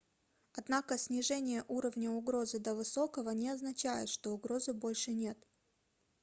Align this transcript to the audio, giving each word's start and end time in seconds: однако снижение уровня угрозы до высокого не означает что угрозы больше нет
однако 0.53 0.97
снижение 0.97 1.63
уровня 1.67 2.09
угрозы 2.09 2.57
до 2.57 2.73
высокого 2.73 3.29
не 3.29 3.49
означает 3.49 4.09
что 4.09 4.31
угрозы 4.33 4.73
больше 4.73 5.11
нет 5.13 5.37